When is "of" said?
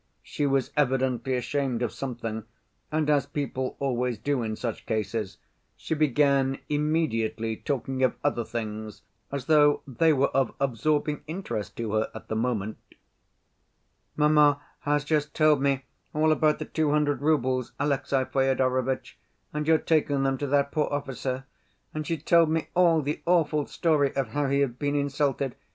1.83-1.91, 8.01-8.15, 10.29-10.55, 24.15-24.29